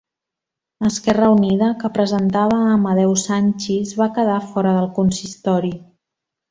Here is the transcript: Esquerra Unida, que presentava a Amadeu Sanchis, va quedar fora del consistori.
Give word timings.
Esquerra 0.89 1.27
Unida, 1.33 1.67
que 1.83 1.91
presentava 1.99 2.57
a 2.63 2.73
Amadeu 2.79 3.15
Sanchis, 3.27 3.95
va 4.03 4.11
quedar 4.19 4.43
fora 4.55 4.77
del 4.81 4.93
consistori. 5.01 5.75